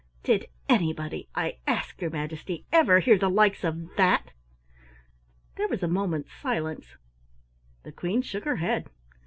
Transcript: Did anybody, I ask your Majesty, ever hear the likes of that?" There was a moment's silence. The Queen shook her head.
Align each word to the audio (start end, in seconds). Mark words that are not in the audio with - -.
Did 0.23 0.47
anybody, 0.67 1.29
I 1.35 1.59
ask 1.67 2.01
your 2.01 2.09
Majesty, 2.09 2.65
ever 2.71 3.01
hear 3.01 3.19
the 3.19 3.29
likes 3.29 3.63
of 3.63 3.95
that?" 3.97 4.31
There 5.57 5.67
was 5.67 5.83
a 5.83 5.87
moment's 5.87 6.33
silence. 6.33 6.97
The 7.83 7.91
Queen 7.91 8.23
shook 8.23 8.45
her 8.45 8.55
head. 8.55 8.89